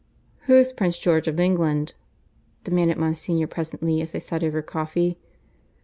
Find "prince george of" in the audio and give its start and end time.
0.73-1.39